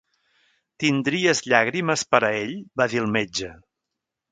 [0.83, 3.53] "Tindries llàgrimes per a ell?", va dir el metge.